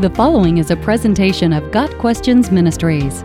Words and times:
The 0.00 0.10
following 0.10 0.58
is 0.58 0.72
a 0.72 0.76
presentation 0.76 1.52
of 1.52 1.70
Got 1.70 1.88
Questions 1.98 2.50
Ministries. 2.50 3.22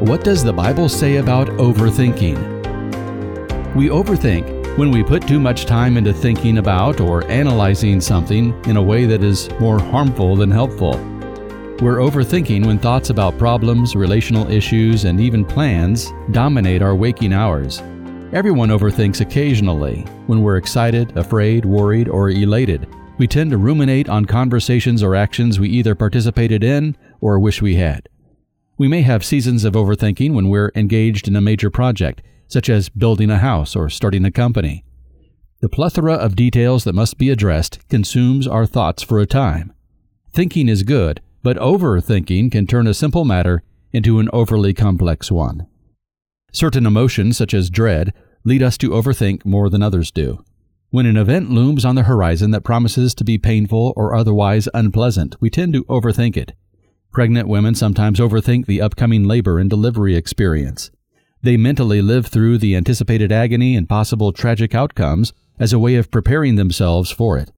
What 0.00 0.24
does 0.24 0.42
the 0.42 0.52
Bible 0.52 0.88
say 0.88 1.18
about 1.18 1.46
overthinking? 1.46 2.36
We 3.76 3.86
overthink 3.86 4.76
when 4.78 4.90
we 4.90 5.04
put 5.04 5.28
too 5.28 5.38
much 5.38 5.64
time 5.64 5.96
into 5.96 6.12
thinking 6.12 6.58
about 6.58 7.00
or 7.00 7.22
analyzing 7.30 8.00
something 8.00 8.52
in 8.64 8.76
a 8.76 8.82
way 8.82 9.06
that 9.06 9.22
is 9.22 9.48
more 9.60 9.78
harmful 9.78 10.34
than 10.34 10.50
helpful. 10.50 10.98
We're 11.80 11.98
overthinking 11.98 12.66
when 12.66 12.80
thoughts 12.80 13.10
about 13.10 13.38
problems, 13.38 13.94
relational 13.94 14.50
issues, 14.50 15.04
and 15.04 15.20
even 15.20 15.44
plans 15.44 16.12
dominate 16.32 16.82
our 16.82 16.96
waking 16.96 17.32
hours. 17.32 17.80
Everyone 18.32 18.70
overthinks 18.70 19.20
occasionally 19.20 20.00
when 20.26 20.42
we're 20.42 20.56
excited, 20.56 21.16
afraid, 21.16 21.64
worried, 21.64 22.08
or 22.08 22.30
elated. 22.30 22.88
We 23.18 23.26
tend 23.26 23.50
to 23.52 23.56
ruminate 23.56 24.10
on 24.10 24.26
conversations 24.26 25.02
or 25.02 25.14
actions 25.14 25.58
we 25.58 25.70
either 25.70 25.94
participated 25.94 26.62
in 26.62 26.96
or 27.20 27.40
wish 27.40 27.62
we 27.62 27.76
had. 27.76 28.10
We 28.76 28.88
may 28.88 29.00
have 29.02 29.24
seasons 29.24 29.64
of 29.64 29.72
overthinking 29.72 30.34
when 30.34 30.50
we're 30.50 30.70
engaged 30.74 31.26
in 31.26 31.34
a 31.34 31.40
major 31.40 31.70
project, 31.70 32.20
such 32.46 32.68
as 32.68 32.90
building 32.90 33.30
a 33.30 33.38
house 33.38 33.74
or 33.74 33.88
starting 33.88 34.26
a 34.26 34.30
company. 34.30 34.84
The 35.60 35.70
plethora 35.70 36.12
of 36.12 36.36
details 36.36 36.84
that 36.84 36.94
must 36.94 37.16
be 37.16 37.30
addressed 37.30 37.88
consumes 37.88 38.46
our 38.46 38.66
thoughts 38.66 39.02
for 39.02 39.18
a 39.18 39.26
time. 39.26 39.72
Thinking 40.30 40.68
is 40.68 40.82
good, 40.82 41.22
but 41.42 41.56
overthinking 41.56 42.52
can 42.52 42.66
turn 42.66 42.86
a 42.86 42.92
simple 42.92 43.24
matter 43.24 43.62
into 43.94 44.18
an 44.18 44.28
overly 44.34 44.74
complex 44.74 45.30
one. 45.30 45.66
Certain 46.52 46.84
emotions, 46.84 47.38
such 47.38 47.54
as 47.54 47.70
dread, 47.70 48.12
lead 48.44 48.62
us 48.62 48.76
to 48.76 48.90
overthink 48.90 49.46
more 49.46 49.70
than 49.70 49.82
others 49.82 50.10
do. 50.10 50.44
When 50.96 51.04
an 51.04 51.18
event 51.18 51.50
looms 51.50 51.84
on 51.84 51.94
the 51.94 52.04
horizon 52.04 52.52
that 52.52 52.64
promises 52.64 53.14
to 53.16 53.22
be 53.22 53.36
painful 53.36 53.92
or 53.96 54.16
otherwise 54.16 54.66
unpleasant, 54.72 55.36
we 55.42 55.50
tend 55.50 55.74
to 55.74 55.84
overthink 55.84 56.38
it. 56.38 56.54
Pregnant 57.12 57.48
women 57.48 57.74
sometimes 57.74 58.18
overthink 58.18 58.64
the 58.64 58.80
upcoming 58.80 59.24
labor 59.24 59.58
and 59.58 59.68
delivery 59.68 60.16
experience. 60.16 60.90
They 61.42 61.58
mentally 61.58 62.00
live 62.00 62.28
through 62.28 62.56
the 62.56 62.74
anticipated 62.74 63.30
agony 63.30 63.76
and 63.76 63.86
possible 63.86 64.32
tragic 64.32 64.74
outcomes 64.74 65.34
as 65.58 65.74
a 65.74 65.78
way 65.78 65.96
of 65.96 66.10
preparing 66.10 66.56
themselves 66.56 67.10
for 67.10 67.36
it. 67.36 67.52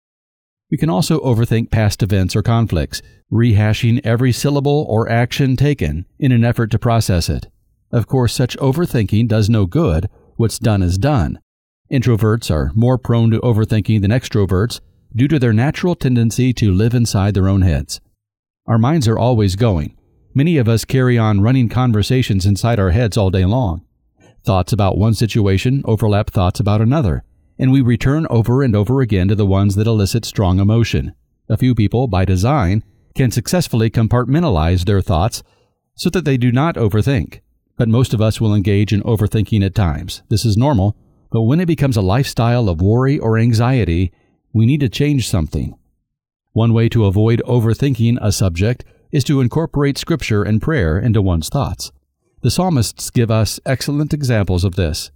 We 0.68 0.76
can 0.76 0.90
also 0.90 1.20
overthink 1.20 1.70
past 1.70 2.02
events 2.02 2.34
or 2.34 2.42
conflicts, 2.42 3.02
rehashing 3.32 4.00
every 4.02 4.32
syllable 4.32 4.84
or 4.88 5.08
action 5.08 5.54
taken 5.54 6.06
in 6.18 6.32
an 6.32 6.42
effort 6.42 6.72
to 6.72 6.78
process 6.80 7.28
it. 7.28 7.46
Of 7.92 8.08
course, 8.08 8.34
such 8.34 8.58
overthinking 8.58 9.28
does 9.28 9.48
no 9.48 9.64
good. 9.64 10.10
What's 10.34 10.58
done 10.58 10.82
is 10.82 10.98
done. 10.98 11.38
Introverts 11.90 12.50
are 12.50 12.70
more 12.74 12.98
prone 12.98 13.30
to 13.30 13.40
overthinking 13.40 14.02
than 14.02 14.10
extroverts 14.10 14.80
due 15.16 15.26
to 15.28 15.38
their 15.38 15.54
natural 15.54 15.94
tendency 15.94 16.52
to 16.52 16.70
live 16.70 16.94
inside 16.94 17.32
their 17.32 17.48
own 17.48 17.62
heads. 17.62 18.00
Our 18.66 18.76
minds 18.76 19.08
are 19.08 19.18
always 19.18 19.56
going. 19.56 19.96
Many 20.34 20.58
of 20.58 20.68
us 20.68 20.84
carry 20.84 21.16
on 21.16 21.40
running 21.40 21.70
conversations 21.70 22.44
inside 22.44 22.78
our 22.78 22.90
heads 22.90 23.16
all 23.16 23.30
day 23.30 23.46
long. 23.46 23.86
Thoughts 24.44 24.72
about 24.72 24.98
one 24.98 25.14
situation 25.14 25.82
overlap 25.86 26.30
thoughts 26.30 26.60
about 26.60 26.82
another, 26.82 27.24
and 27.58 27.72
we 27.72 27.80
return 27.80 28.26
over 28.28 28.62
and 28.62 28.76
over 28.76 29.00
again 29.00 29.28
to 29.28 29.34
the 29.34 29.46
ones 29.46 29.74
that 29.74 29.86
elicit 29.86 30.26
strong 30.26 30.60
emotion. 30.60 31.14
A 31.48 31.56
few 31.56 31.74
people, 31.74 32.06
by 32.06 32.26
design, 32.26 32.84
can 33.14 33.30
successfully 33.30 33.88
compartmentalize 33.88 34.84
their 34.84 35.00
thoughts 35.00 35.42
so 35.94 36.10
that 36.10 36.26
they 36.26 36.36
do 36.36 36.52
not 36.52 36.74
overthink 36.74 37.40
but 37.78 37.88
most 37.88 38.12
of 38.12 38.20
us 38.20 38.40
will 38.40 38.54
engage 38.54 38.92
in 38.92 39.02
overthinking 39.04 39.64
at 39.64 39.74
times. 39.74 40.22
This 40.28 40.44
is 40.44 40.56
normal, 40.56 40.96
but 41.30 41.42
when 41.42 41.60
it 41.60 41.66
becomes 41.66 41.96
a 41.96 42.02
lifestyle 42.02 42.68
of 42.68 42.80
worry 42.80 43.18
or 43.18 43.38
anxiety, 43.38 44.12
we 44.52 44.66
need 44.66 44.80
to 44.80 44.88
change 44.88 45.28
something. 45.28 45.78
One 46.52 46.72
way 46.72 46.88
to 46.90 47.04
avoid 47.04 47.42
overthinking 47.46 48.18
a 48.20 48.32
subject 48.32 48.84
is 49.12 49.24
to 49.24 49.40
incorporate 49.40 49.98
scripture 49.98 50.42
and 50.42 50.62
prayer 50.62 50.98
into 50.98 51.22
one's 51.22 51.48
thoughts. 51.48 51.92
The 52.42 52.50
psalmists 52.50 53.10
give 53.10 53.30
us 53.30 53.60
excellent 53.66 54.14
examples 54.14 54.64
of 54.64 54.76
this. 54.76 55.10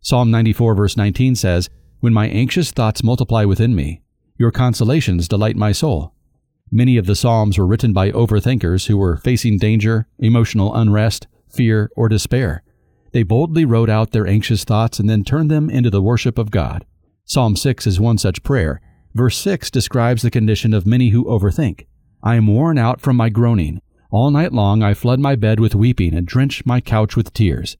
Psalm 0.00 0.30
94, 0.30 0.74
verse 0.74 0.96
19 0.96 1.34
says, 1.34 1.68
When 2.00 2.12
my 2.12 2.28
anxious 2.28 2.70
thoughts 2.70 3.02
multiply 3.02 3.44
within 3.44 3.74
me, 3.74 4.02
your 4.36 4.52
consolations 4.52 5.28
delight 5.28 5.56
my 5.56 5.72
soul. 5.72 6.14
Many 6.70 6.96
of 6.96 7.06
the 7.06 7.16
Psalms 7.16 7.58
were 7.58 7.66
written 7.66 7.92
by 7.92 8.12
overthinkers 8.12 8.86
who 8.86 8.96
were 8.96 9.16
facing 9.16 9.58
danger, 9.58 10.06
emotional 10.18 10.74
unrest, 10.74 11.26
fear, 11.50 11.90
or 11.96 12.08
despair. 12.08 12.62
They 13.18 13.24
boldly 13.24 13.64
wrote 13.64 13.90
out 13.90 14.12
their 14.12 14.28
anxious 14.28 14.62
thoughts 14.62 15.00
and 15.00 15.10
then 15.10 15.24
turned 15.24 15.50
them 15.50 15.68
into 15.68 15.90
the 15.90 16.00
worship 16.00 16.38
of 16.38 16.52
God. 16.52 16.86
Psalm 17.24 17.56
6 17.56 17.84
is 17.84 17.98
one 17.98 18.16
such 18.16 18.44
prayer. 18.44 18.80
Verse 19.12 19.36
6 19.38 19.72
describes 19.72 20.22
the 20.22 20.30
condition 20.30 20.72
of 20.72 20.86
many 20.86 21.08
who 21.08 21.24
overthink. 21.24 21.86
I 22.22 22.36
am 22.36 22.46
worn 22.46 22.78
out 22.78 23.00
from 23.00 23.16
my 23.16 23.28
groaning. 23.28 23.82
All 24.12 24.30
night 24.30 24.52
long 24.52 24.84
I 24.84 24.94
flood 24.94 25.18
my 25.18 25.34
bed 25.34 25.58
with 25.58 25.74
weeping 25.74 26.14
and 26.14 26.28
drench 26.28 26.64
my 26.64 26.80
couch 26.80 27.16
with 27.16 27.32
tears. 27.32 27.76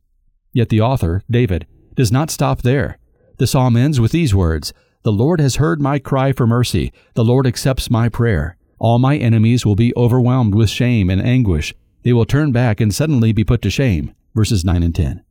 Yet 0.53 0.71
the 0.71 0.81
author, 0.81 1.23
David, 1.31 1.69
does 1.95 2.11
not 2.11 2.33
stop 2.33 2.63
there. 2.63 2.99
The 3.37 3.47
psalm 3.47 3.77
ends 3.77 4.01
with 4.01 4.11
these 4.11 4.35
words 4.35 4.73
The 5.05 5.13
Lord 5.13 5.41
has 5.41 5.55
heard 5.55 5.81
my 5.81 6.01
cry 6.01 6.33
for 6.33 6.49
mercy. 6.49 6.93
The 7.15 7.25
Lord 7.25 7.47
accepts 7.47 7.93
my 7.93 8.09
prayer. 8.09 8.57
All 8.81 8.99
my 8.99 9.17
enemies 9.17 9.65
will 9.65 9.77
be 9.77 9.95
overwhelmed 9.97 10.57
with 10.57 10.69
shame 10.69 11.09
and 11.09 11.23
anguish. 11.23 11.77
They 12.03 12.13
will 12.13 12.27
turn 12.27 12.51
back 12.51 12.81
and 12.81 12.93
suddenly 12.93 13.33
be 13.33 13.45
put 13.45 13.63
to 13.63 13.71
shame. 13.71 14.17
Verses 14.35 14.65
9 14.65 14.83
and 14.83 14.93
10. 14.93 15.23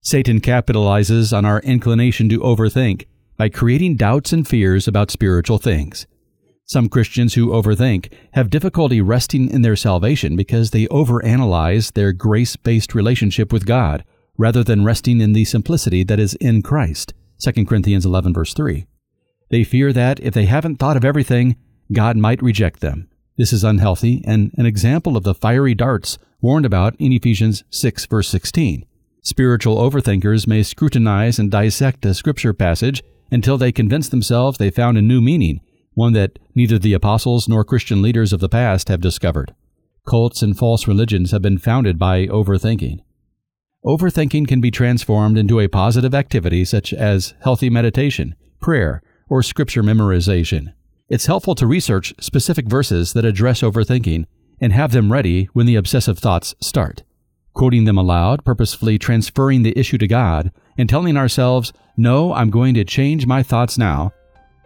Satan 0.00 0.40
capitalizes 0.40 1.36
on 1.36 1.44
our 1.44 1.60
inclination 1.60 2.28
to 2.28 2.40
overthink 2.40 3.06
by 3.36 3.48
creating 3.48 3.96
doubts 3.96 4.32
and 4.32 4.46
fears 4.46 4.88
about 4.88 5.10
spiritual 5.10 5.58
things. 5.58 6.06
Some 6.64 6.88
Christians 6.88 7.34
who 7.34 7.48
overthink 7.48 8.12
have 8.34 8.50
difficulty 8.50 9.00
resting 9.00 9.50
in 9.50 9.62
their 9.62 9.76
salvation 9.76 10.36
because 10.36 10.70
they 10.70 10.86
overanalyze 10.86 11.92
their 11.92 12.12
grace 12.12 12.56
based 12.56 12.94
relationship 12.94 13.52
with 13.52 13.66
God 13.66 14.04
rather 14.36 14.62
than 14.62 14.84
resting 14.84 15.20
in 15.20 15.32
the 15.32 15.44
simplicity 15.44 16.04
that 16.04 16.20
is 16.20 16.34
in 16.34 16.62
Christ. 16.62 17.14
2 17.40 17.64
Corinthians 17.64 18.04
11, 18.04 18.34
verse 18.34 18.54
3. 18.54 18.86
They 19.50 19.64
fear 19.64 19.92
that 19.92 20.20
if 20.20 20.34
they 20.34 20.44
haven't 20.44 20.76
thought 20.76 20.96
of 20.96 21.04
everything, 21.04 21.56
God 21.90 22.16
might 22.16 22.42
reject 22.42 22.80
them. 22.80 23.08
This 23.36 23.52
is 23.52 23.64
unhealthy 23.64 24.22
and 24.26 24.52
an 24.58 24.66
example 24.66 25.16
of 25.16 25.24
the 25.24 25.34
fiery 25.34 25.74
darts 25.74 26.18
warned 26.40 26.66
about 26.66 26.94
in 26.98 27.12
Ephesians 27.12 27.64
6, 27.70 28.06
verse 28.06 28.28
16. 28.28 28.84
Spiritual 29.28 29.76
overthinkers 29.76 30.46
may 30.46 30.62
scrutinize 30.62 31.38
and 31.38 31.50
dissect 31.50 32.06
a 32.06 32.14
scripture 32.14 32.54
passage 32.54 33.02
until 33.30 33.58
they 33.58 33.70
convince 33.70 34.08
themselves 34.08 34.56
they 34.56 34.70
found 34.70 34.96
a 34.96 35.02
new 35.02 35.20
meaning, 35.20 35.60
one 35.92 36.14
that 36.14 36.38
neither 36.54 36.78
the 36.78 36.94
apostles 36.94 37.46
nor 37.46 37.62
Christian 37.62 38.00
leaders 38.00 38.32
of 38.32 38.40
the 38.40 38.48
past 38.48 38.88
have 38.88 39.02
discovered. 39.02 39.54
Cults 40.08 40.40
and 40.40 40.56
false 40.56 40.88
religions 40.88 41.30
have 41.32 41.42
been 41.42 41.58
founded 41.58 41.98
by 41.98 42.26
overthinking. 42.28 43.00
Overthinking 43.84 44.48
can 44.48 44.62
be 44.62 44.70
transformed 44.70 45.36
into 45.36 45.60
a 45.60 45.68
positive 45.68 46.14
activity 46.14 46.64
such 46.64 46.94
as 46.94 47.34
healthy 47.42 47.68
meditation, 47.68 48.34
prayer, 48.62 49.02
or 49.28 49.42
scripture 49.42 49.82
memorization. 49.82 50.72
It's 51.10 51.26
helpful 51.26 51.54
to 51.56 51.66
research 51.66 52.14
specific 52.18 52.64
verses 52.66 53.12
that 53.12 53.26
address 53.26 53.60
overthinking 53.60 54.24
and 54.58 54.72
have 54.72 54.92
them 54.92 55.12
ready 55.12 55.50
when 55.52 55.66
the 55.66 55.76
obsessive 55.76 56.18
thoughts 56.18 56.54
start. 56.62 57.02
Quoting 57.58 57.84
them 57.84 57.98
aloud, 57.98 58.44
purposefully 58.44 58.98
transferring 58.98 59.64
the 59.64 59.76
issue 59.76 59.98
to 59.98 60.06
God, 60.06 60.52
and 60.78 60.88
telling 60.88 61.16
ourselves, 61.16 61.72
No, 61.96 62.32
I'm 62.32 62.50
going 62.50 62.72
to 62.74 62.84
change 62.84 63.26
my 63.26 63.42
thoughts 63.42 63.76
now, 63.76 64.12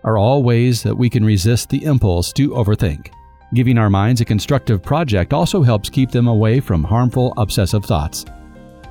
are 0.05 0.19
all 0.19 0.43
ways 0.43 0.83
that 0.83 0.99
we 0.99 1.09
can 1.09 1.25
resist 1.25 1.71
the 1.71 1.83
impulse 1.85 2.35
to 2.35 2.51
overthink. 2.51 3.11
Giving 3.55 3.79
our 3.79 3.89
minds 3.89 4.21
a 4.21 4.27
constructive 4.27 4.83
project 4.83 5.33
also 5.33 5.63
helps 5.63 5.89
keep 5.89 6.11
them 6.11 6.29
away 6.29 6.61
from 6.61 6.85
harmful, 6.85 7.33
obsessive 7.39 7.85
thoughts. 7.85 8.27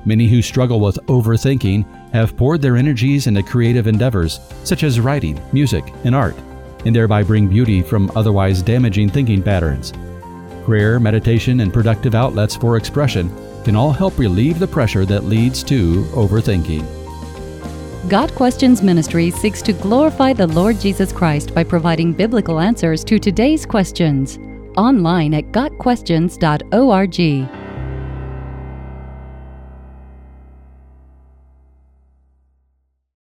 Many 0.04 0.26
who 0.26 0.42
struggle 0.42 0.80
with 0.80 0.98
overthinking 1.06 2.12
have 2.12 2.36
poured 2.36 2.60
their 2.60 2.76
energies 2.76 3.28
into 3.28 3.42
creative 3.44 3.86
endeavors, 3.86 4.40
such 4.64 4.82
as 4.82 4.98
writing, 4.98 5.40
music, 5.52 5.94
and 6.04 6.14
art 6.14 6.36
and 6.84 6.94
thereby 6.94 7.22
bring 7.22 7.46
beauty 7.46 7.82
from 7.82 8.10
otherwise 8.16 8.62
damaging 8.62 9.08
thinking 9.08 9.42
patterns. 9.42 9.92
Prayer, 10.64 10.98
meditation, 10.98 11.60
and 11.60 11.72
productive 11.72 12.16
outlets 12.16 12.56
for 12.56 12.76
expression 12.76 13.30
can 13.64 13.76
all 13.76 13.92
help 13.92 14.18
relieve 14.18 14.58
the 14.58 14.66
pressure 14.66 15.06
that 15.06 15.24
leads 15.24 15.62
to 15.64 16.04
overthinking. 16.12 16.84
Got 18.08 18.34
Questions 18.34 18.82
Ministry 18.82 19.30
seeks 19.30 19.62
to 19.62 19.72
glorify 19.72 20.32
the 20.32 20.48
Lord 20.48 20.80
Jesus 20.80 21.12
Christ 21.12 21.54
by 21.54 21.64
providing 21.64 22.12
biblical 22.12 22.58
answers 22.58 23.04
to 23.04 23.18
today's 23.18 23.64
questions. 23.64 24.38
Online 24.76 25.34
at 25.34 25.52
GotQuestions.org. 25.52 27.61